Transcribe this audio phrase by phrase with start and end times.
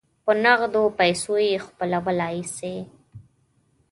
[0.25, 2.75] په نغدو پیسو یې خپلولای سی.